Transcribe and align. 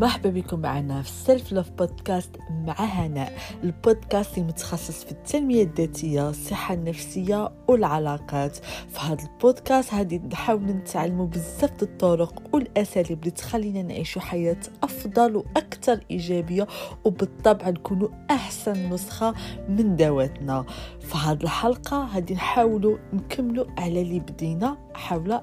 مرحبا 0.00 0.30
بكم 0.30 0.60
معنا 0.60 1.02
في 1.02 1.08
السيلف 1.08 1.52
لوف 1.52 1.70
بودكاست 1.70 2.30
مع 2.50 2.74
هناء 2.78 3.32
البودكاست 3.64 4.38
المتخصص 4.38 5.04
في 5.04 5.12
التنمية 5.12 5.62
الذاتية 5.62 6.28
الصحة 6.30 6.74
النفسية 6.74 7.52
والعلاقات. 7.68 8.56
في 8.56 9.00
هذا 9.00 9.24
البودكاست 9.24 9.94
هادي 9.94 10.18
نحاول 10.18 10.62
نتعلموا 10.62 11.26
بزاف 11.26 11.82
الطرق 11.82 12.42
والأساليب 12.52 13.18
اللي 13.18 13.30
تخلينا 13.30 13.82
نعيش 13.82 14.18
حياة 14.18 14.60
أفضل 14.82 15.36
وأكثر 15.36 16.00
إيجابية 16.10 16.66
وبالطبع 17.04 17.68
نكونوا 17.68 18.08
أحسن 18.30 18.92
نسخة 18.92 19.34
من 19.68 19.96
ذواتنا. 19.96 20.64
في 21.00 21.18
هذه 21.18 21.42
الحلقة 21.42 22.04
هادي 22.04 22.34
نحاولوا 22.34 22.98
نكملوا 23.12 23.66
على 23.78 24.02
اللي 24.02 24.20
بدينا 24.20 24.76
حول 24.94 25.40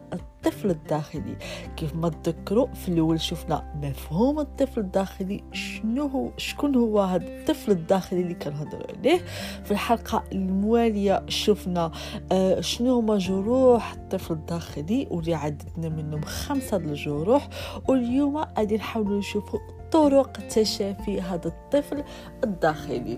الطفل 0.48 0.70
الداخلي. 0.70 1.36
كيف 1.78 1.96
ما 1.96 2.10
تذكروا 2.10 2.68
في 2.74 2.90
الأول 2.90 3.22
شفنا 3.22 3.74
مفهوم 3.84 4.40
الطفل 4.40 4.80
الداخلي 4.80 5.44
شنو 5.52 6.08
هو 6.08 6.30
شكون 6.38 6.76
هو 6.76 7.02
هذا 7.02 7.28
الطفل 7.28 7.72
الداخلي 7.72 8.22
اللي 8.22 8.34
كنهضروا 8.34 8.98
عليه. 8.98 9.18
في 9.64 9.72
الحلقة 9.72 10.24
الموالية 10.32 11.26
شفنا 11.28 11.92
آه 12.32 12.62
شنو 12.62 13.00
هما 13.00 13.18
جروح 13.18 13.94
الطفل 13.94 14.34
الداخلي 14.34 15.08
واللي 15.12 15.34
عددنا 15.34 15.90
منهم 15.90 16.22
خمسة 16.22 16.78
الجروح. 16.78 17.50
واليوم 17.88 18.38
غادي 18.38 18.76
نحاولوا 18.76 19.20
نشوفوا 19.20 19.60
طرق 19.92 20.32
تشافي 20.32 21.22
هذا 21.22 21.48
الطفل 21.48 22.04
الداخلي. 22.44 23.18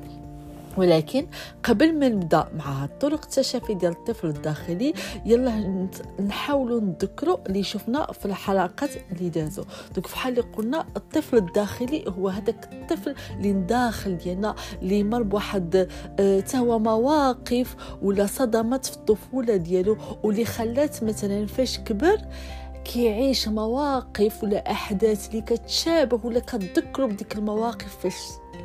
ولكن 0.78 1.28
قبل 1.64 2.00
ما 2.00 2.10
نبدأ 2.10 2.48
مع 2.56 2.86
طرق 3.00 3.24
التشافي 3.24 3.74
ديال 3.74 3.92
الطفل 3.92 4.28
الداخلي 4.28 4.94
يلا 5.26 5.88
نحاولوا 6.28 6.80
نذكروا 6.82 7.38
اللي 7.48 7.64
شفنا 7.64 8.12
في 8.12 8.26
الحلقات 8.26 8.90
اللي 9.12 9.30
دازوا. 9.30 9.66
دوك 9.96 10.08
فحال 10.08 10.40
اللي 10.40 10.52
قلنا 10.58 10.86
الطفل 10.98 11.38
الداخلي 11.38 12.04
هو 12.08 12.30
هذاك 12.30 12.70
الطفل 12.74 13.16
اللي 13.38 13.54
داخل 13.54 14.18
ديالنا 14.18 14.56
اللي 14.82 15.04
مر 15.04 15.24
بواحد 15.24 15.88
آه 16.20 16.40
تهوى 16.40 16.80
مواقف 16.80 17.76
ولا 18.02 18.26
صدمات 18.26 18.86
في 18.86 18.94
الطفولة 18.98 19.56
ديالو 19.56 19.98
واللي 20.24 20.46
خلات 20.46 21.04
مثلا 21.04 21.46
فاش 21.46 21.80
كبر 21.80 22.18
كيعيش 22.86 23.48
مواقف 23.48 24.44
ولا 24.44 24.72
أحداث 24.72 25.30
اللي 25.30 25.42
كتشابه 25.42 26.20
ولا 26.24 26.40
كتذكروا 26.40 27.08
بديك 27.08 27.36
المواقف 27.36 27.98
فاش 28.04 28.16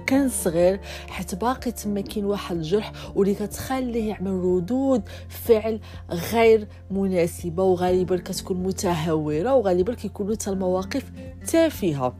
كان 0.06 0.28
صغير 0.28 0.80
حيت 1.08 1.34
باقي 1.34 1.72
تما 1.72 2.00
كاين 2.00 2.24
واحد 2.24 2.56
الجرح 2.56 2.92
واللي 3.14 3.34
كتخليه 3.34 4.08
يعمل 4.08 4.30
ردود 4.30 5.02
فعل 5.28 5.80
غير 6.10 6.68
مناسبة 6.90 7.62
وغالبا 7.62 8.16
كتكون 8.16 8.62
متهوره 8.62 9.54
وغالبا 9.54 9.94
كيكونوا 9.94 10.34
حتى 10.34 10.50
المواقف 10.50 11.12
تافهة. 11.52 12.16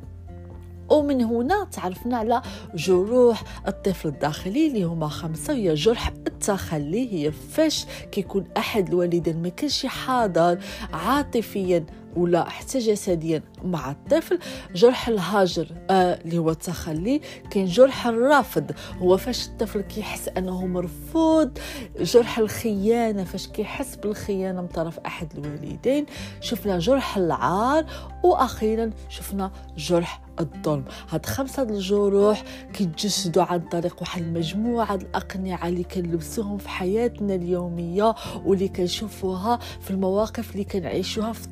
ومن 0.89 1.23
هنا 1.23 1.65
تعرفنا 1.65 2.17
على 2.17 2.43
جروح 2.75 3.43
الطفل 3.69 4.09
الداخلي 4.09 4.67
اللي 4.67 4.83
هما 4.83 5.09
خمسة 5.09 5.53
هي 5.55 5.75
جرح 5.75 6.09
التخلي 6.27 7.13
هي 7.13 7.33
فاش 7.33 7.87
كيكون 8.13 8.45
أحد 8.57 8.89
الوالدين 8.89 9.43
ما 9.43 9.49
كانش 9.49 9.87
حاضر 9.87 10.59
عاطفيا 10.93 11.87
ولا 12.17 12.49
حتى 12.49 12.79
جسديا 12.79 13.43
مع 13.65 13.91
الطفل. 13.91 14.39
جرح 14.75 15.09
الهاجر 15.09 15.67
آه 15.91 16.15
اللي 16.25 16.39
هو 16.39 16.51
التخلي 16.51 17.21
كاين 17.51 17.67
جرح 17.67 18.07
الرفض 18.07 18.71
هو 18.99 19.17
فاش 19.17 19.47
الطفل 19.47 19.81
كيحس 19.81 20.29
أنه 20.29 20.67
مرفوض 20.67 21.59
جرح 22.01 22.39
الخيانة 22.39 23.25
فاش 23.25 23.47
كيحس 23.49 23.97
بالخيانة 23.97 24.61
من 24.61 24.67
طرف 24.69 24.99
أحد 24.99 25.33
الوالدين. 25.39 26.07
شفنا 26.41 26.79
جرح 26.79 27.17
العار 27.17 27.85
وأخيرا 28.25 28.91
شفنا 29.09 29.51
جرح 29.77 30.21
الظلم. 30.41 30.85
هاد 31.11 31.27
خمسة 31.27 31.63
الجروح 31.63 32.43
كيتجسدوا 32.73 33.43
عن 33.43 33.61
طريق 33.61 33.97
واحد 34.01 34.23
المجموعة 34.23 34.95
الأقنعة 34.95 35.69
اللي 35.69 35.85
كنلبسوهم 35.85 36.59
في 36.59 36.69
حياتنا 36.69 37.35
اليومية 37.35 38.15
واللي 38.45 38.69
كنشوفوها 38.69 39.59
في 39.81 39.91
المواقف 39.91 40.53
اللي 40.53 40.65
كنعيشوها 40.65 41.33
في 41.33 41.49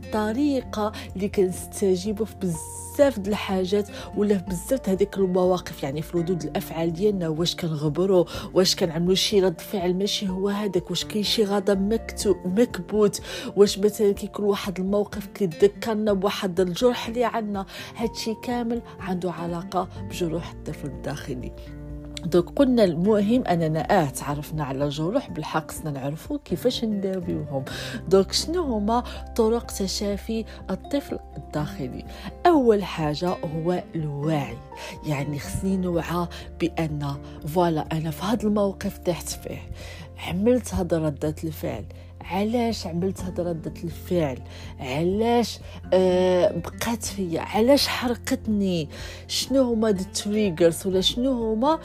الطريقة 0.58 0.92
اللي 1.16 1.28
كنستجيبوا 1.28 2.26
في 2.26 2.34
بزاف 2.42 3.18
د 3.18 3.28
الحاجات 3.28 3.88
ولا 4.16 4.38
في 4.38 4.44
بزاف 4.44 4.88
هذيك 4.88 5.18
المواقف 5.18 5.82
يعني 5.82 6.02
في 6.02 6.18
ردود 6.18 6.42
الأفعال 6.42 6.92
ديالنا 6.92 7.28
واش 7.28 7.56
كنغبروا 7.56 8.24
واش 8.54 8.76
كنعملوا 8.76 9.14
شي 9.14 9.40
رد 9.40 9.60
فعل 9.60 9.94
ماشي 9.94 10.28
هو 10.28 10.48
هذاك 10.48 10.90
واش 10.90 11.04
كاين 11.04 11.24
شي 11.24 11.44
غضب 11.44 11.92
مكتوب 11.92 12.36
مكبوت 12.44 13.22
واش 13.56 13.78
مثلا 13.78 14.12
كيكون 14.12 14.44
واحد 14.44 14.78
الموقف 14.78 15.26
كيذكرنا 15.26 16.12
بواحد 16.12 16.60
الجرح 16.60 17.08
اللي 17.08 17.24
عندنا 17.24 17.66
هادشي 17.96 18.34
كامل 18.42 18.82
عنده 19.00 19.32
علاقة 19.32 19.88
بجروح 20.10 20.50
الطفل 20.50 20.86
الداخلي. 20.86 21.52
دوك 22.26 22.58
قلنا 22.58 22.84
المهم 22.84 23.44
أننا 23.46 24.02
آه 24.02 24.08
تعرفنا 24.08 24.64
على 24.64 24.84
الجروح 24.84 25.30
بالحق 25.30 25.70
خصنا 25.70 25.90
نعرفوا 25.90 26.38
كيفاش 26.44 26.84
نداويوهم. 26.84 27.64
دوك 28.08 28.32
شنو 28.32 28.62
هما؟ 28.62 29.04
طرق 29.36 29.66
تشافي 29.66 30.44
الطفل 30.70 31.18
الداخلي. 31.36 32.04
أول 32.46 32.84
حاجة 32.84 33.28
هو 33.28 33.82
الوعي. 33.94 34.56
يعني 35.06 35.38
خصني 35.38 35.76
نوعى 35.76 36.26
بأن 36.60 37.14
voilà 37.46 37.86
أنا 37.92 38.10
في 38.10 38.24
هذا 38.24 38.42
الموقف 38.42 38.98
تحت 38.98 39.28
فيه. 39.28 39.70
عملت 40.28 40.74
هذا 40.74 40.98
ردة 40.98 41.34
الفعل. 41.44 41.84
علاش 42.20 42.86
عملت 42.86 43.20
هاد 43.20 43.40
ردة 43.40 43.74
الفعل؟ 43.84 44.38
علاش 44.80 45.58
آه 45.92 46.50
بقات 46.58 47.04
فيا؟ 47.04 47.40
علاش 47.40 47.88
حرقتني؟ 47.88 48.88
شنو 49.28 49.62
هما 49.62 49.88
ال 49.88 49.99
triggers 49.99 50.86
ولا 50.86 51.00
شنو 51.00 51.52
هما 51.52 51.78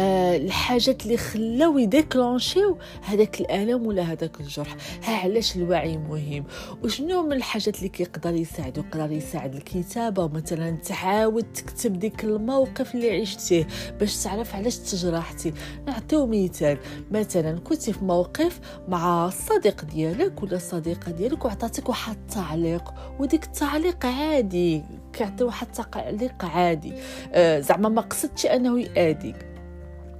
آه 0.00 0.36
الحاجات 0.36 1.02
اللي 1.02 1.16
خلاو 1.16 1.78
ي 1.78 1.87
déclench 1.87 2.60
يو 2.60 2.78
هذاك 3.02 3.40
الألم 3.40 3.86
ولا 3.86 4.02
هذاك 4.02 4.40
الجرح؟ 4.40 4.76
ها 5.04 5.16
علاش 5.16 5.56
الوعي 5.56 5.96
مهم؟ 5.98 6.44
وشنو 6.84 7.22
من 7.22 7.32
الحاجات 7.32 7.78
اللي 7.78 7.88
كيقدر 7.88 8.34
يساعد؟ 8.34 8.78
يقدر 8.78 9.12
يساعد 9.12 9.54
الكتابة؟ 9.54 10.28
مثلا 10.28 10.70
تعاود 10.76 11.44
تكتب 11.52 11.98
ديك 11.98 12.24
الموقف 12.24 12.94
اللي 12.94 13.20
عشتيه 13.20 13.66
باش 14.00 14.16
تعرف 14.22 14.54
علاش 14.54 14.76
تجرحتي. 14.76 15.52
نعطيو 15.86 16.26
مثال. 16.26 16.78
مثلا 17.10 17.58
كنتي 17.58 17.92
في 17.92 18.04
موقف 18.04 18.60
مع 18.88 19.26
الصديق 19.26 19.84
ديالك 19.84 20.42
ولا 20.42 20.56
الصديقه 20.56 21.12
ديالك 21.12 21.44
وعطاتك 21.44 21.88
واحد 21.88 22.16
التعليق 22.16 22.94
وديك 23.18 23.44
التعليق 23.44 24.06
عادي 24.06 24.82
كيعطي 25.12 25.44
واحد 25.44 25.66
التعليق 25.78 26.44
عادي. 26.44 26.92
آه 27.32 27.60
زعما 27.60 27.88
ما 27.88 28.00
قصدتش 28.00 28.46
أنه 28.46 28.80
يأذيك 28.80 29.49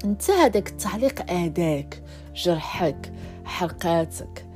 انت 0.05 0.31
هذاك 0.31 0.69
التعليق 0.69 1.33
اداك 1.33 2.03
جرحك 2.37 3.13
حرقاتك. 3.45 4.47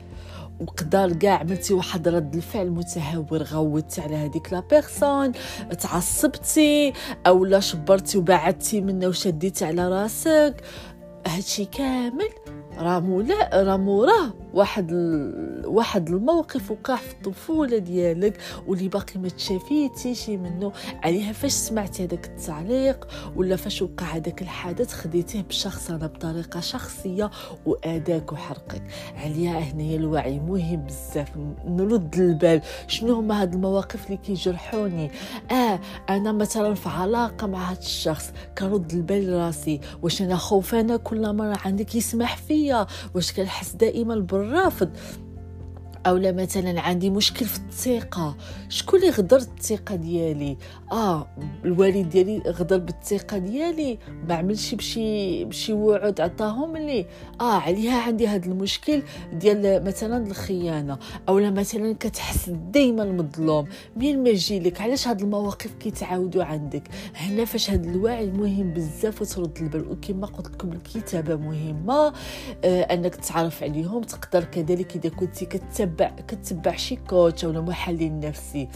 وقدر 0.61 1.13
كاع 1.13 1.39
عملتي 1.39 1.75
واحد 1.75 2.09
رد 2.09 2.35
الفعل 2.35 2.71
متهور 2.71 3.43
غوتي 3.43 4.01
على 4.01 4.17
هذيك 4.17 4.53
لا 4.53 4.61
بيرسون 4.61 5.33
تعصبتي 5.81 6.93
أو 7.27 7.45
لا 7.45 7.61
شبرتي 7.61 8.19
وبعدتي 8.19 8.81
منه 8.81 9.07
وشديتي 9.07 9.65
على 9.65 9.89
راسك. 9.89 10.55
هادشي 11.27 11.65
كامل 11.65 12.31
راه 12.79 13.01
مولا 13.01 13.63
راه 13.63 13.77
موراه. 13.77 14.44
واحد. 14.55 14.93
واحد 15.65 16.09
الموقف 16.09 16.71
وقع 16.71 16.97
في 16.97 17.13
الطفولة 17.13 17.79
ديالك 17.79 18.39
واللي 18.67 18.89
باقي 18.89 19.21
ما 19.21 19.29
تشافيتيش 19.29 20.29
منه. 20.29 20.73
عليها 21.03 21.33
فاش 21.33 21.53
سمعتي 21.53 22.05
هذاك 22.05 22.27
التعليق 22.27 23.09
ولا 23.37 23.57
فاش 23.57 23.83
وقع 23.83 24.07
هذاك 24.07 24.43
الحدث 24.43 24.93
خديتيه 24.93 25.43
بشخصنه 25.43 26.07
بطريقة 26.07 26.61
شخصية 26.61 27.31
وأداك 27.67 28.33
وحرقك. 28.33 28.83
عليها 29.17 29.59
هنايا 29.59 29.97
الوعي 29.97 30.39
مهم 30.41 30.87
بزاف. 30.87 31.29
نرد 31.67 32.15
البال. 32.15 32.61
شنو 32.87 33.15
هما 33.15 33.43
هاد 33.43 33.55
المواقف 33.55 34.07
اللي 34.07 34.17
كيجرحوني؟ 34.17 35.11
آه 35.51 35.81
أنا 36.11 36.33
مثلا 36.33 36.75
في 36.75 36.89
علاقة 36.89 37.47
مع 37.47 37.71
هاد 37.71 37.79
الشخص 37.79 38.33
كنرد 38.59 38.93
البال 38.93 39.33
راسي. 39.33 39.81
واش 40.03 40.23
أنا 40.23 40.37
خوفانه 40.37 40.97
كل 40.97 41.37
مرة 41.37 41.59
عندك 41.65 41.95
يسمح 41.95 42.37
فيا. 42.37 42.87
واش 43.15 43.33
كنحس 43.33 43.73
دائما 43.73 44.15
بالرفض 44.15 44.44
الرافض. 44.45 44.89
أو 46.07 46.17
لا 46.17 46.33
مثلا 46.33 46.81
عندي 46.81 47.11
مشكل 47.11 47.47
في 47.47 47.59
الثقة. 47.59 48.37
شكون 48.69 49.01
اللي 49.01 49.11
غدر 49.11 49.37
الثقة 49.37 49.95
ديالي؟ 49.95 50.57
آه 50.93 51.27
الوالد 51.65 52.09
ديالي 52.09 52.39
غدر 52.39 52.79
بالثقة 52.79 53.39
ديالي. 53.39 53.99
ما 54.29 54.35
عملش 54.35 54.75
بشي 54.75 55.45
بشي 55.45 55.73
وعود 55.73 56.21
عطاهم 56.21 56.77
لي 56.77 57.07
آه 57.41 57.59
عليها 57.59 58.01
عندي 58.01 58.29
هذا 58.29 58.47
المشكل 58.47 59.03
ديال 59.33 59.85
مثلا 59.85 60.27
الخيانة. 60.27 60.99
أو 61.29 61.39
لا 61.39 61.51
مثلا 61.51 61.95
كتحس 62.01 62.51
دائما 62.51 63.05
مظلوم 63.05 63.67
منين 63.97 64.23
ما 64.23 64.29
يجي 64.29 64.61
لك 64.61 64.81
علاش 64.81 65.09
هاد 65.09 65.21
المواقف 65.21 65.75
كيتعاودوا 65.75 66.45
عندك؟ 66.45 66.83
هنا 67.15 67.45
فاش 67.45 67.71
هاد 67.71 67.87
الوعي 67.87 68.27
مهم 68.31 68.73
بزاف 68.73 69.23
وترد 69.23 69.59
البال. 69.61 69.91
وكما 69.91 70.27
قلت 70.27 70.47
لكم 70.47 70.73
الكتابة 70.73 71.37
مهمة 71.37 72.13
آه 72.65 72.83
أنك 72.83 73.15
تعرف 73.15 73.63
عليهم 73.63 74.03
تقدر 74.03 74.45
كذلك 74.45 74.97
إذا 74.97 75.09
كنتي 75.09 75.47
كتبع 75.95 76.11
كتبع 76.29 76.77
شي 76.77 76.97
coach 76.97 77.45
ولا 77.45 77.61
محلل 77.61 78.21
نفسي 78.21 78.69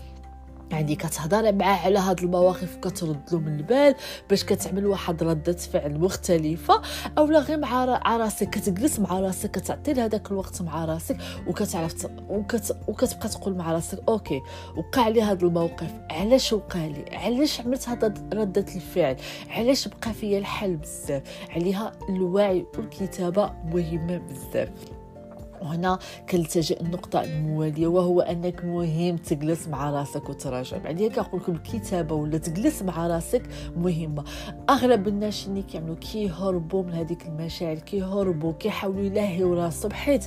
يعني 0.70 0.96
كتهضر 0.96 1.52
معاه 1.52 1.76
على 1.76 1.98
هاد 1.98 2.20
المواقف 2.20 2.76
كترد 2.76 3.20
له 3.32 3.38
من 3.38 3.56
البال 3.56 3.94
باش 4.30 4.44
كتعمل 4.44 4.86
واحد 4.86 5.22
ردة 5.22 5.52
فعل 5.52 5.98
مختلفة. 6.00 6.82
اولا 7.18 7.38
غير 7.38 7.58
مع 7.58 7.84
راسك 8.16 8.50
كتجلس 8.50 9.00
مع 9.00 9.20
راسك 9.20 9.50
كتعطي 9.50 9.92
هذاك 9.92 10.30
الوقت 10.30 10.62
مع 10.62 10.84
راسك 10.84 11.16
وكتعرف 11.46 12.06
وكت... 12.28 12.76
وكتبقى 12.88 13.28
تقول 13.28 13.56
مع 13.56 13.72
راسك 13.72 13.98
okay 14.08 14.40
وقع 14.76 15.08
لي 15.08 15.22
هذا 15.22 15.46
الموقف 15.46 15.90
علاش 16.10 16.52
وقع 16.52 16.86
لي؟ 16.86 17.04
علاش 17.12 17.60
عملت 17.60 17.88
هذا 17.88 18.14
ردة 18.34 18.66
الفعل؟ 18.74 19.16
علاش 19.50 19.88
بقى 19.88 20.12
فيا 20.12 20.38
الحل 20.38 20.76
بزاف؟ 20.76 21.22
عليها 21.50 21.92
الوعي 22.08 22.66
والكتابة 22.78 23.52
مهمة 23.64 24.18
بزاف. 24.18 24.68
وهنا 25.62 25.98
كنلتجئ 26.30 26.80
النقطة 26.80 27.22
الموالية 27.22 27.86
وهو 27.86 28.20
أنك 28.20 28.64
مهم 28.64 29.16
تجلس 29.16 29.68
مع 29.68 29.90
راسك 29.90 30.28
وتراجع. 30.28 30.76
يعني 30.76 31.08
كنقول 31.08 31.40
لكم 31.40 31.52
الكتابة 31.52 32.14
ولا 32.14 32.38
تجلس 32.38 32.82
مع 32.82 33.06
راسك 33.06 33.42
مهمة. 33.76 34.24
أغلب 34.70 35.08
الناس 35.08 35.46
اللي 35.46 35.62
كيعملوا 35.62 35.96
كيهربوا 35.96 36.82
من 36.82 36.92
هذيك 36.92 37.26
المشاعر 37.26 37.78
كيهربوا 37.78 38.52
كيحاولوا 38.52 39.02
يلهيو 39.02 39.54
راسهم 39.54 39.92
حيت 39.92 40.24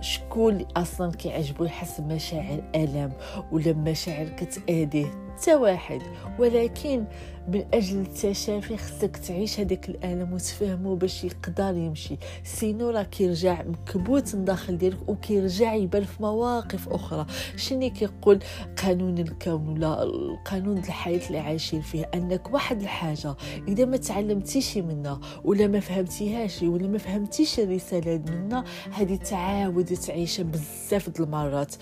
شكون 0.00 0.56
اللي 0.56 0.66
أصلا 0.76 1.10
كيعجبو 1.12 1.64
يحس 1.64 2.00
بمشاعر 2.00 2.62
ألم 2.74 3.12
ولا 3.52 3.72
مشاعر 3.72 4.28
كتاذيه 4.28 5.25
حتى 5.36 5.54
واحد. 5.54 6.02
ولكن 6.38 7.04
من 7.48 7.64
أجل 7.74 8.00
التشافي 8.00 8.76
خصك 8.76 9.16
تعيش 9.16 9.60
هذاك 9.60 9.88
الألم 9.88 10.32
وتفهمه 10.32 10.96
باش 10.96 11.24
يقدر 11.24 11.76
يمشي. 11.76 12.16
سينو 12.44 12.90
راه 12.90 13.02
كيرجع 13.02 13.62
مكبوت 13.62 14.34
من 14.34 14.44
داخل 14.44 14.78
ديالك 14.78 15.08
وكيرجع 15.08 15.74
يبان 15.74 16.04
في 16.04 16.22
مواقف 16.22 16.88
أخرى. 16.88 17.26
شنو 17.56 17.90
كيقول 17.90 18.38
قانون 18.82 19.18
الكون 19.18 19.68
ولا 19.68 20.02
القانون 20.02 20.78
الحياة 20.78 21.26
اللي 21.26 21.38
عايشين 21.38 21.80
فيه؟ 21.80 22.10
أنك 22.14 22.54
واحد 22.54 22.80
الحاجة 22.82 23.34
إذا 23.68 23.84
ما 23.84 23.96
تعلمتيش 23.96 24.76
منها 24.76 25.20
ولا 25.44 25.66
ما 25.66 25.80
فهمتيهاش 25.80 26.62
ولا 26.62 26.88
ما 26.88 26.98
فهمتيش 26.98 27.60
الرسالة 27.60 28.22
منها 28.28 28.64
هذه 28.92 29.16
تعاود 29.16 29.84
تعيشها 29.84 30.42
بزاف 30.42 31.10
د 31.10 31.20
المرات. 31.20 31.74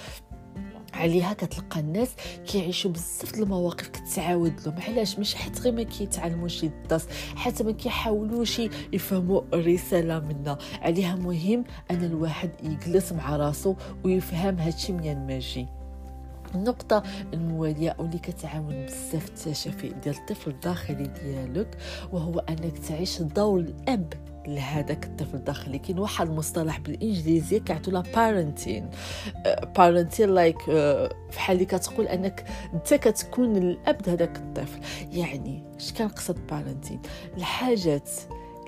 عليها 0.94 1.32
كتلقى 1.32 1.80
الناس 1.80 2.08
كيعيشوا 2.46 2.90
بزاف 2.90 3.34
المواقف 3.34 3.88
كتعاود 3.88 4.52
لهم. 4.66 4.80
علاش؟ 4.88 5.18
مش 5.18 5.34
حيت 5.34 5.60
غير 5.60 5.72
ما 5.72 5.82
كيتعلموش 5.82 6.64
الدرس 6.64 7.06
حتى 7.36 7.64
ما 7.64 7.72
كيحاولوش 7.72 8.60
يفهموا 8.92 9.42
الرسالة 9.54 10.20
منا. 10.20 10.58
عليها 10.82 11.16
مهم 11.16 11.64
أن 11.90 12.04
الواحد 12.04 12.50
يجلس 12.62 13.12
مع 13.12 13.36
راسو 13.36 13.74
ويفهم 14.04 14.58
هادشي 14.58 14.92
منين 14.92 15.26
ماجي. 15.26 15.66
النقطة 16.54 17.02
الموالية 17.32 17.96
واللي 17.98 18.18
كتعاون 18.18 18.84
بزاف 18.86 19.28
التشافي 19.28 19.88
ديال 19.88 20.14
الطفل 20.16 20.50
الداخلي 20.50 21.06
ديالك 21.24 21.78
وهو 22.12 22.38
أنك 22.38 22.78
تعيش 22.78 23.22
دور 23.22 23.60
الأب 23.60 24.12
لهذاك 24.48 25.04
الطفل 25.04 25.36
الداخلي. 25.36 25.78
كاين 25.78 25.98
واحد 25.98 26.28
المصطلح 26.28 26.78
بالانجليزيه 26.78 27.58
كيعطوا 27.58 27.92
لا 27.92 28.00
بارنتين 28.00 28.90
parenting 29.76 30.30
like 30.30 30.70
بحال 31.32 31.54
اللي 31.56 31.64
كتقول 31.64 32.06
أنك 32.06 32.44
أنت 32.74 32.94
كتكون 32.94 33.56
الأب 33.56 34.08
هذاك 34.08 34.36
الطفل. 34.36 34.80
يعني 35.12 35.64
اش 35.76 35.92
كنقصد 35.92 36.46
parenting 36.46 37.00
الحاجات 37.36 38.10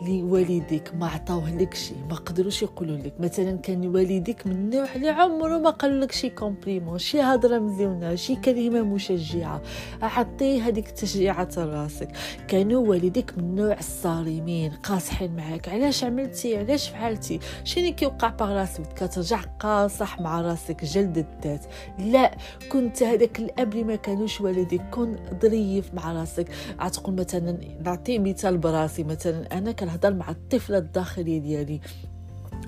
اللي 0.02 0.22
والديك 0.22 0.94
ما 0.94 1.06
عطاوه 1.06 1.56
لك 1.56 1.74
شيء 1.74 1.96
ما 2.10 2.14
قدروش 2.14 2.62
يقولوا 2.62 2.96
لك. 2.96 3.14
مثلا 3.20 3.56
كان 3.56 3.86
والديك 3.86 4.46
من 4.46 4.52
النوع 4.52 4.94
اللي 4.94 5.08
عمره 5.08 5.58
ما 5.58 5.70
قال 5.70 6.00
لك 6.00 6.12
شي 6.12 6.30
compliment 6.30 6.98
شي 6.98 7.20
هضرة 7.20 7.58
مزيونة 7.58 8.14
شي 8.14 8.36
كلمة 8.36 8.82
مشجعة. 8.82 9.62
عطيه 10.02 10.62
هذيك 10.62 10.88
التشجيعة 10.88 11.48
راسك. 11.56 12.08
كانوا 12.48 12.88
والديك 12.88 13.38
من 13.38 13.44
النوع 13.44 13.78
الصارمين 13.78 14.72
قاصحين 14.72 15.36
معاك. 15.36 15.68
علاش 15.68 16.04
عملتي؟ 16.04 16.56
علاش 16.56 16.88
فعلتي؟ 16.88 17.40
شنو 17.64 17.94
كيوقع 17.94 18.34
راسك 18.40 18.92
كترجع 18.96 19.40
قاصح 19.60 20.20
مع 20.20 20.40
راسك 20.40 20.84
جلد 20.84 21.18
الذات. 21.18 21.64
لا 21.98 22.36
كنت 22.72 23.02
هذاك 23.02 23.38
الأب 23.38 23.72
اللي 23.72 23.84
ما 23.84 23.96
كانوش 23.96 24.40
والديك 24.40 24.82
كن 24.90 25.16
ظريف 25.42 25.94
مع 25.94 26.12
راسك. 26.12 26.48
غتقول 26.80 27.14
مثلا 27.14 27.58
نعطي 27.84 28.18
مثال 28.18 28.58
براسي 28.58 29.04
مثلا 29.04 29.58
أنا 29.58 29.72
كنهضر 29.86 30.14
مع 30.14 30.30
الطفل 30.30 30.74
الداخلي 30.74 31.40
ديالي. 31.40 31.80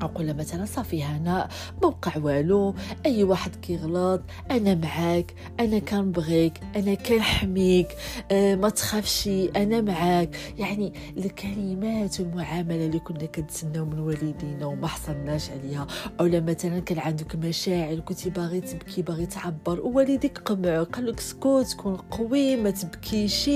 أقول 0.02 0.34
مثلا 0.36 0.64
صافي 0.64 1.04
هنا 1.04 1.48
موقع 1.82 2.12
والو 2.16 2.74
أي 3.06 3.24
واحد 3.24 3.56
كيغلط 3.56 4.20
أنا 4.50 4.74
معاك 4.74 5.34
أنا 5.60 5.78
كنبغيك 5.78 6.60
أنا 6.76 6.94
كنحميك 6.94 7.88
أه 8.30 8.54
ما 8.54 8.68
تخافش 8.68 9.28
أنا 9.56 9.80
معاك. 9.80 10.36
يعني 10.58 10.92
الكلمات 11.16 12.20
والمعاملة 12.20 12.86
اللي 12.86 12.98
كنا 12.98 13.26
كنتسناو 13.26 13.84
من 13.84 13.98
والدينا 13.98 14.66
وما 14.66 14.86
حصلناش 14.86 15.50
عليها. 15.50 15.86
أو 16.20 16.26
مثلا 16.28 16.78
كان 16.80 16.98
عندك 16.98 17.36
مشاعر 17.36 18.00
كنتي 18.00 18.30
باغي 18.30 18.60
تبكي 18.60 19.02
باغي 19.02 19.26
تعبر 19.26 19.80
ووالديك 19.80 20.38
قمع 20.38 20.82
قال 20.82 21.06
لك 21.06 21.20
سكوت 21.20 21.72
كون 21.72 21.96
قوي 21.96 22.56
ما 22.56 22.70
تبكيش 22.70 23.50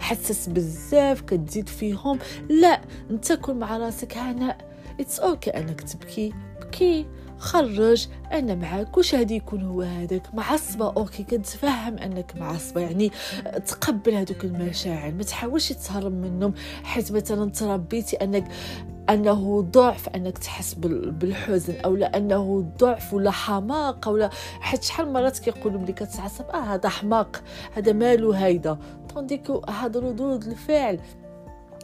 حساس 0.00 0.48
بزاف 0.48 1.20
كتزيد 1.20 1.68
فيهم. 1.68 2.18
لا 2.48 2.80
أنت 3.10 3.32
كون 3.32 3.58
مع 3.58 3.76
راسك 3.76 4.16
هنا 4.16 4.58
it's 5.00 5.20
okay 5.20 5.50
أنك 5.50 5.80
تبكي. 5.80 6.32
بكي. 6.60 7.06
خرج. 7.38 8.08
أنا 8.32 8.54
معاك 8.54 8.96
واش 8.96 9.14
هادي 9.14 9.36
يكون 9.36 9.62
هو 9.62 9.82
هذاك 9.82 10.34
معصبة. 10.34 10.86
okay 10.86 11.22
كنتفهم 11.22 11.98
أنك 11.98 12.36
معصبة. 12.36 12.80
يعني 12.80 13.10
تقبل 13.66 14.14
هذوك 14.14 14.44
المشاعر. 14.44 15.12
ما 15.12 15.22
تحاولش 15.22 15.72
تهرب 15.72 16.12
منهم. 16.12 16.54
حيت 16.84 17.12
مثلا 17.12 17.50
تربيتي 17.50 18.16
أنك 18.16 18.48
أنه 19.10 19.60
ضعف 19.62 20.08
أنك 20.08 20.38
تحس 20.38 20.74
بالحزن 20.74 21.74
أو 21.84 21.96
لأنه 21.96 22.66
ضعف 22.78 23.14
ولا 23.14 23.30
حماقه 23.30 24.10
ولا 24.10 24.30
حيت 24.60 24.84
شحال 24.84 25.12
مرات 25.12 25.38
كيقولوا 25.38 25.80
ملي 25.80 25.92
كتعصب 25.92 26.44
آه 26.44 26.74
هذا 26.74 26.88
حماق. 26.88 27.42
هذا 27.74 27.92
مالو 27.92 28.32
هيدا؟ 28.32 28.78
طونديكو 29.14 29.62
هاد 29.68 29.96
ردود 29.96 30.46
الفعل. 30.46 31.00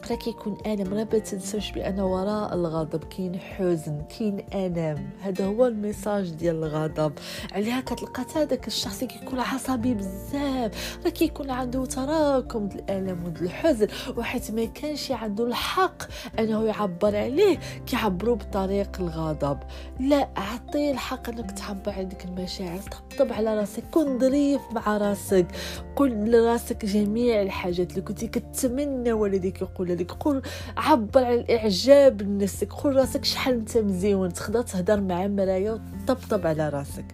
راه 0.09 0.15
كيكون 0.15 0.57
الم 0.65 0.93
راه 0.93 1.07
ما 1.13 1.19
تنساوش 1.19 1.71
بأن 1.71 1.99
وراء 1.99 2.53
الغضب 2.53 3.03
كاين 3.03 3.39
حزن 3.39 4.01
كاين 4.19 4.45
الم 4.53 5.09
هذا 5.21 5.45
هو 5.45 5.67
الميساج 5.67 6.29
ديال 6.29 6.55
الغضب. 6.55 7.13
عليها 7.51 7.81
كتلقى 7.81 8.25
هذاك 8.35 8.67
الشخص 8.67 9.03
كيكون 9.03 9.39
عصبي 9.39 9.93
بزاف. 9.93 10.99
راه 11.05 11.09
كيكون 11.09 11.49
عنده 11.49 11.85
تراكم 11.85 12.67
ديال 12.67 12.83
الألم 12.83 13.25
وديال 13.25 13.45
الحزن. 13.45 13.87
وحيت 14.17 14.51
ما 14.51 14.65
كانش 14.65 15.11
عنده 15.11 15.47
الحق 15.47 16.03
أنه 16.39 16.63
يعبر 16.65 17.15
عليه 17.15 17.59
كيعبروا 17.85 18.35
بطريق 18.35 18.99
الغضب. 18.99 19.59
لا 19.99 20.29
عطيه 20.37 20.91
الحق 20.91 21.29
أنك 21.29 21.51
تعبر 21.51 21.91
عن 21.91 22.07
ديك 22.07 22.25
المشاعر. 22.25 22.79
طبطب 22.79 23.33
على 23.33 23.59
راسك. 23.59 23.83
كن 23.91 24.19
ظريف 24.19 24.61
مع 24.71 24.97
راسك. 24.97 25.47
قل 25.95 26.31
لراسك 26.31 26.85
جميع 26.85 27.41
الحاجات 27.41 27.91
اللي 27.91 28.01
كنتي 28.01 28.27
كتمنى 28.27 29.13
والديك 29.13 29.61
يقول 29.61 29.92
لك 29.95 30.11
قول 30.11 30.41
عبر 30.77 31.23
على 31.23 31.35
الاعجاب 31.41 32.21
لنفسك 32.21 32.73
قول 32.73 32.95
راسك 32.95 33.25
شحال 33.25 33.53
أنت 33.53 33.77
مزيون 33.77 34.33
تقدر 34.33 34.61
تهدر 34.61 35.01
مع 35.01 35.27
مرايه 35.27 35.71
وتطبطب 35.71 36.47
على 36.47 36.69
راسك. 36.69 37.05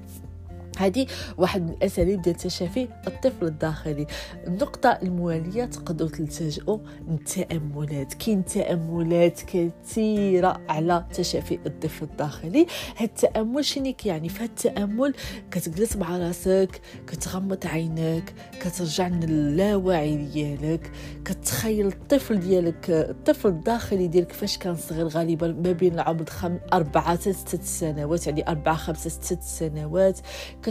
هذه 0.79 1.05
واحد 1.37 1.61
من 1.61 1.69
الأساليب 1.69 2.21
ديال 2.21 2.35
تشافي 2.35 2.87
الطفل 3.07 3.45
الداخلي. 3.45 4.07
النقطة 4.47 4.89
الموالية 4.89 5.65
تقدروا 5.65 6.09
تلتجئوا 6.09 6.77
للتاملات 7.07 8.13
كاين 8.13 8.45
تأملات 8.45 9.41
كثيرة 9.41 10.61
على 10.69 11.05
تشافي 11.13 11.59
الطفل 11.65 12.05
الداخلي. 12.05 12.65
هاد 12.97 13.09
التأمل 13.09 13.65
شنو 13.65 13.93
يعني 14.05 14.29
في 14.29 14.43
هاد 14.43 14.49
التأمل 14.49 15.13
كتجلس 15.51 15.95
مع 15.95 16.17
راسك 16.17 16.81
كتغمض 17.07 17.65
عينك 17.65 18.33
كترجع 18.59 19.07
للاوعي 19.07 20.17
ديالك 20.17 20.91
كتخيل 21.25 21.87
الطفل 21.87 22.39
ديالك 22.39 22.89
الطفل 22.89 23.49
الداخلي 23.49 24.07
ديالك 24.07 24.31
فاش 24.31 24.57
كان 24.57 24.75
صغير 24.75 25.07
غالبا 25.07 25.47
ما 25.47 25.71
بين 25.71 25.93
العمر 25.93 26.25
خم... 26.25 26.57
أربعة 26.73 27.15
ستة 27.19 27.63
سنوات 27.63 28.27
يعني 28.27 28.47
أربعة 28.47 28.75
خمسة 28.75 29.09
ستة 29.09 29.41
سنوات. 29.41 30.19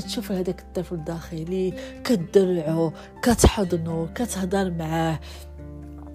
كتشوف 0.00 0.32
هذاك 0.32 0.60
الطفل 0.60 0.94
الداخلي 0.94 1.74
كتدلعو 2.04 2.92
كتحضنو 3.22 4.08
كتهضر 4.14 4.70
معاه. 4.70 5.20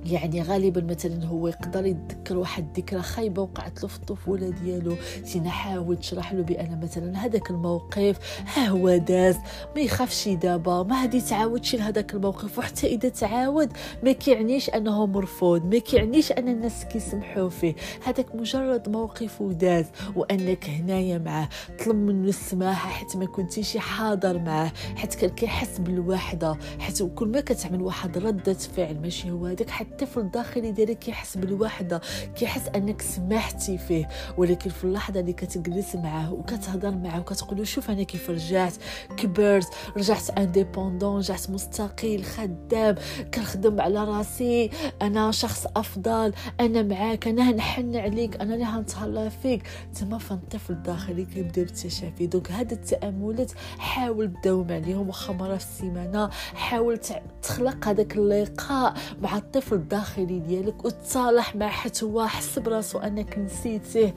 يعني 0.05 0.41
غالبا 0.41 0.81
مثلا 0.81 1.25
هو 1.25 1.47
يقدر 1.47 1.85
يتذكر 1.85 2.37
واحد 2.37 2.67
الذكرى 2.67 3.01
خايبة 3.01 3.41
وقعت 3.41 3.83
له 3.83 3.89
في 3.89 3.95
الطفولة 3.95 4.49
ديالو 4.49 4.95
تينا 5.31 5.49
حاول 5.49 5.97
تشرح 5.97 6.33
له 6.33 6.41
بأن 6.41 6.79
مثلا 6.83 7.25
هذاك 7.25 7.49
الموقف 7.49 8.43
ها 8.55 8.67
هو 8.67 8.97
داز 8.97 9.35
ما 9.75 9.81
يخافش 9.81 10.27
دابا 10.27 10.83
ما 10.83 11.03
هادي 11.03 11.21
تعاودش 11.21 11.75
لهذاك 11.75 12.13
الموقف 12.13 12.59
وحتى 12.59 12.87
إذا 12.87 13.09
تعاود 13.09 13.71
ما 14.03 14.11
كيعنيش 14.11 14.69
أنه 14.69 15.05
مرفوض 15.05 15.65
ما 15.65 15.79
كيعنيش 15.79 16.31
أن 16.31 16.47
الناس 16.47 16.85
كيسمحوا 16.85 17.49
فيه. 17.49 17.75
هذاك 18.05 18.35
مجرد 18.35 18.89
موقف 18.89 19.41
وداز 19.41 19.85
وأنك 20.15 20.69
هنايا 20.69 21.17
معاه 21.17 21.49
طلب 21.85 21.95
منه 21.95 22.29
السماحه 22.29 22.89
حيت 22.89 23.15
ما 23.17 23.25
كنتيش 23.25 23.77
حاضر 23.77 24.39
معاه 24.39 24.71
حيت 24.95 25.15
كان 25.15 25.29
كيحس 25.29 25.77
بالوحدة 25.79 26.57
حيت 26.79 27.03
كل 27.03 27.27
ما 27.27 27.41
كتعمل 27.41 27.81
واحد 27.81 28.17
ردة 28.17 28.53
فعل 28.53 28.99
ماشي 29.01 29.31
هو 29.31 29.45
هذاك 29.45 29.69
حتى 29.69 29.92
الطفل 29.93 30.19
الداخلي 30.19 30.71
ديالك 30.71 30.99
كيحس 30.99 31.37
بالوحدة 31.37 32.01
كيحس 32.35 32.67
أنك 32.75 33.01
سمحتي 33.01 33.77
فيه. 33.77 34.09
ولكن 34.37 34.69
في 34.69 34.83
اللحظة 34.83 35.19
اللي 35.19 35.33
كتجلس 35.33 35.95
معاه 35.95 36.33
وكتهضر 36.33 36.91
معاه 36.91 37.19
وكتقول 37.19 37.57
له 37.57 37.63
شوف 37.63 37.89
أنا 37.89 38.03
كيف 38.03 38.29
رجعت 38.29 38.73
كبرت 39.17 39.67
رجعت 39.97 40.29
انديبوندون 40.29 41.17
رجعت 41.17 41.49
مستقل 41.49 42.23
خدام 42.23 42.95
كنخدم 43.33 43.81
على 43.81 44.03
راسي 44.03 44.69
أنا 45.01 45.31
شخص 45.31 45.67
أفضل 45.75 46.33
أنا 46.59 46.81
معاك 46.81 47.27
أنا 47.27 47.51
نحن 47.51 47.95
عليك 47.95 48.41
أنا 48.41 48.53
اللي 48.53 48.65
هنتهلا 48.65 49.29
فيك. 49.29 49.63
تما 49.99 50.17
فان 50.17 50.37
الطفل 50.37 50.73
الداخلي 50.73 51.25
كيبدأ 51.25 51.61
بالتشافي. 51.63 52.27
دونك 52.27 52.51
هاد 52.51 52.71
التأملات 52.71 53.51
حاول 53.77 54.33
تداوم 54.41 54.71
عليهم 54.71 55.07
واخا 55.07 55.33
مرة 55.33 55.57
في 55.57 55.63
السيمانة 55.65 56.29
حاول 56.53 56.99
تخلق 57.41 57.87
هذاك 57.87 58.15
اللقاء 58.17 58.93
مع 59.21 59.37
الطفل 59.37 59.77
الداخلي 59.83 60.39
ديالك 60.39 60.85
وتصالح 60.85 61.55
مع 61.55 61.67
حتى 61.67 62.05
هو 62.05 62.27
حس 62.27 62.59
براسو 62.59 62.99
انك 62.99 63.37
نسيتيه 63.37 64.15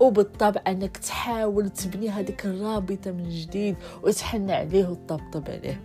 وبالطبع 0.00 0.60
انك 0.66 0.96
تحاول 0.96 1.70
تبني 1.70 2.08
هذيك 2.08 2.46
الرابطة 2.46 3.10
من 3.10 3.28
جديد 3.28 3.76
وتحن 4.02 4.50
عليه 4.50 4.88
وتطبطب 4.88 5.50
عليه. 5.50 5.80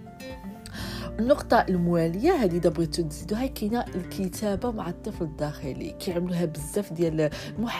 النقطة 1.19 1.65
الموالية 1.69 2.31
هذه 2.31 2.57
بغيتو 2.57 3.03
تزيدوها 3.03 3.45
كاينة 3.45 3.85
الكتابة 3.95 4.71
مع 4.71 4.89
الطفل 4.89 5.23
الداخلي. 5.23 5.95
كيعملوها 5.99 6.45
بزاف 6.45 6.93
ديال 6.93 7.29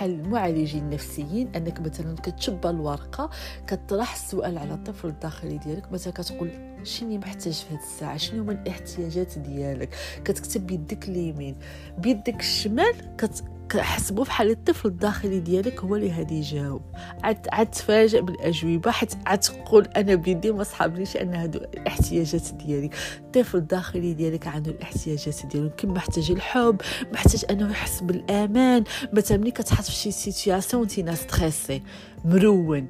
المعالجين 0.01 0.83
النفسيين. 0.83 1.55
أنك 1.55 1.79
مثلا 1.79 2.15
كتشبى 2.15 2.69
الورقة 2.69 3.29
كطرح 3.67 4.13
السؤال 4.13 4.57
على 4.57 4.73
الطفل 4.73 5.07
الداخلي 5.07 5.57
ديالك. 5.57 5.91
مثلا 5.91 6.13
كتقول 6.13 6.49
شنو 6.83 7.17
محتاج 7.17 7.53
في 7.53 7.73
هذه 7.73 7.79
الساعة؟ 7.83 8.17
شنو 8.17 8.41
هما 8.41 8.51
الاحتياجات 8.51 9.39
ديالك؟ 9.39 9.89
كتكتب 10.25 10.67
بيدك 10.67 11.09
اليمين. 11.09 11.55
بيدك 11.97 12.39
الشمال 12.39 13.15
كت 13.17 13.43
كحسبوا 13.69 14.23
بحال 14.23 14.49
الطفل 14.49 14.87
الداخلي 14.87 15.39
ديالك 15.39 15.79
هو 15.79 15.95
اللي 15.95 16.11
غادي 16.11 16.35
يجاوب. 16.35 16.81
عاد 17.23 17.47
عاد 17.51 17.67
تفاجئ 17.71 18.21
بالأجوبة 18.21 18.91
حيت 18.91 19.13
عاد 19.25 19.39
تقول 19.39 19.85
أنا 19.85 20.15
بيدي 20.15 20.51
ما 20.51 20.63
صحابنيش 20.63 21.17
أن 21.17 21.33
هادو 21.33 21.59
الاحتياجات 21.59 22.53
ديالي. 22.53 22.89
الطفل 23.19 23.57
الداخلي 23.57 24.13
ديالك 24.13 24.47
عنده 24.47 24.71
الاحتياجات 24.71 25.45
ديالو 25.45 25.65
يمكن 25.65 25.89
محتاج 25.89 26.31
الحب 26.31 26.81
محتاج 27.13 27.45
أنه 27.49 27.71
يحس 27.71 28.01
بالأمان. 28.01 28.83
مثلا 29.13 29.37
ملي 29.37 29.51
كتحط 29.51 29.83
في 29.83 29.91
شي 29.91 30.11
situation 30.11 30.87
نتينا 30.87 31.15
stressé 31.15 31.83
مرون 32.25 32.87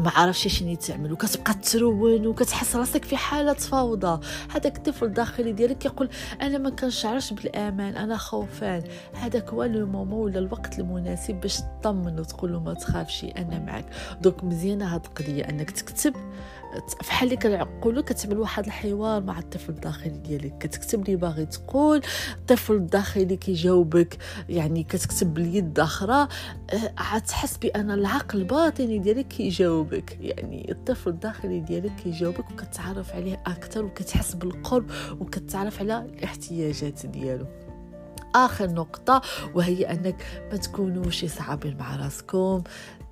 ما 0.00 0.10
عرفش 0.10 0.48
شنو 0.48 0.74
تعمل 0.74 1.12
وكتبقى 1.12 1.54
ترون 1.54 2.26
وكتحس 2.26 2.76
راسك 2.76 3.04
في 3.04 3.16
حالة 3.16 3.52
فوضى. 3.52 4.20
هذاك 4.50 4.76
الطفل 4.76 5.06
الداخلي 5.06 5.52
ديالك 5.52 5.84
يقول 5.84 6.08
أنا 6.42 6.58
ما 6.58 6.70
كنشعرش 6.70 7.32
بالأمان 7.32 7.96
أنا 7.96 8.16
خوفان. 8.16 8.82
هذاك 9.14 9.50
هو 9.50 9.64
le 9.64 9.86
moment 9.86 10.20
ولا 10.20 10.38
الوقت 10.38 10.78
المناسب 10.78 11.34
باش 11.34 11.60
تطمن 11.60 12.20
وتقول 12.20 12.52
ما 12.56 12.74
تخافش 12.74 13.24
أنا 13.24 13.58
معك 13.58 13.86
donc 14.22 14.44
مزيانه 14.44 14.94
هاد 14.94 15.04
القضية 15.04 15.42
أنك 15.42 15.70
تكتب 15.70 16.14
فحال 17.02 17.28
اللي 17.28 17.36
كنقولوا 17.36 18.02
كتعمل 18.02 18.38
واحد 18.38 18.66
الحوار 18.66 19.22
مع 19.22 19.38
الطفل 19.38 19.72
الداخلي 19.72 20.18
ديالك. 20.18 20.58
كتكتب 20.58 21.08
لي 21.08 21.16
باغي 21.16 21.46
تقول 21.46 22.02
الطفل 22.38 22.74
الداخلي 22.74 23.36
كيجاوبك 23.36 24.18
يعني 24.48 24.82
كتكتب 24.82 25.34
باليد 25.34 25.80
أخرى 25.80 26.28
غتحس 27.14 27.56
بأن 27.56 27.90
العقل 27.90 28.38
الباطني 28.38 28.98
ديالك 28.98 29.40
كيجاوبك 29.84 30.16
يعني 30.20 30.70
الطفل 30.70 31.10
الداخلي 31.10 31.60
ديالك 31.60 31.92
كيجاوبك 31.96 32.50
وكتعرف 32.50 33.12
عليه 33.12 33.42
أكثر 33.46 33.84
وكتحس 33.84 34.34
بالقرب 34.34 34.90
وكتعرف 35.20 35.80
على 35.80 35.98
الاحتياجات 35.98 37.06
ديالو. 37.06 37.46
آخر 38.34 38.70
نقطة 38.70 39.22
وهي 39.54 39.90
أنك 39.90 40.24
ما 40.52 40.56
تكونوش 40.56 41.24
صعبين 41.24 41.76
مع 41.76 41.96
راسكم. 41.96 42.62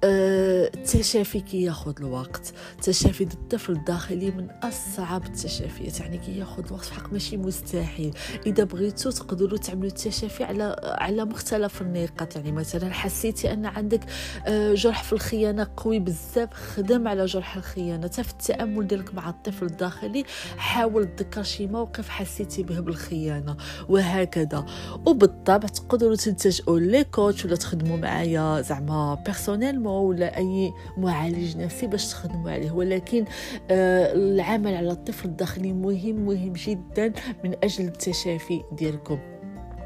التشافي 0.05 1.41
كي 1.41 1.63
ياخذ 1.63 1.95
الوقت. 1.99 2.53
التشافي 2.73 3.25
الطفل 3.25 3.73
الداخلي 3.73 4.31
من 4.31 4.51
أصعب 4.51 5.25
التشافيات. 5.25 6.01
يعني 6.01 6.19
كي 6.19 6.39
ياخذ 6.39 6.67
الوقت 6.67 6.87
حق 6.87 7.13
ماشي 7.13 7.37
مستحيل. 7.37 8.15
إذا 8.47 8.65
بغيتو 8.65 9.11
تقدروا 9.11 9.59
تعملوا 9.59 9.89
التشافي 9.89 10.45
على 10.45 10.77
على 10.83 11.25
مختلف 11.25 11.83
النقاط. 11.83 12.37
يعني 12.37 12.53
مثلا 12.53 12.93
حسيتي 12.93 13.53
أن 13.53 13.67
عندك 13.67 14.01
آه، 14.47 14.75
جرح 14.75 15.03
في 15.03 15.13
الخيانة 15.13 15.71
قوي 15.77 15.99
بزاف. 15.99 16.53
خدم 16.53 17.09
على 17.09 17.25
جرح 17.27 17.57
الخيانة. 17.57 18.09
في 18.09 18.31
التأمل 18.31 18.87
ديالك 18.87 19.15
مع 19.15 19.29
الطفل 19.29 19.67
الداخلي 19.67 20.25
حاول 20.57 21.17
تذكر 21.17 21.43
شي 21.43 21.67
موقف 21.67 22.09
حسيتي 22.09 22.63
به 22.63 22.81
بالخيانة. 22.81 23.57
وهكذا. 23.89 24.67
وبالطبع 25.07 25.69
تقدروا 25.69 26.17
تلتجئوا 26.17 26.79
لي 26.79 27.05
coach 27.05 27.45
ولا 27.45 27.57
تخدموا 27.57 27.97
معايا 27.97 28.61
زعما 28.61 29.15
personnellement 29.15 29.92
ولا 30.01 30.37
أي 30.37 30.73
معالج 30.97 31.57
نفسي 31.57 31.87
باش 31.87 32.11
تخدموا 32.11 32.51
عليه. 32.51 32.73
ولكن 32.73 33.25
آه 33.71 34.13
العمل 34.15 34.75
على 34.75 34.91
الطفل 34.91 35.29
الداخلي 35.29 35.73
مهم 35.73 36.17
مهم 36.17 36.53
جدا 36.53 37.13
من 37.45 37.55
أجل 37.65 37.85
التشافي 37.85 38.63
ديالكم. 38.73 39.19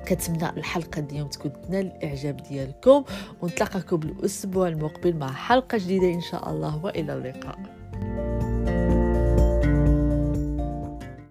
كنتمنى 0.08 0.50
الحلقة 0.50 1.06
اليوم 1.10 1.28
تكون 1.28 1.52
تنال 1.52 1.86
الاعجاب 1.86 2.36
ديالكم. 2.36 3.04
ونتلاقاكم 3.42 4.00
الأسبوع 4.02 4.68
المقبل 4.68 5.16
مع 5.16 5.32
حلقة 5.32 5.78
جديدة 5.78 6.14
إن 6.14 6.20
شاء 6.20 6.50
الله. 6.50 6.84
وإلى 6.84 7.12
اللقاء. 7.14 7.75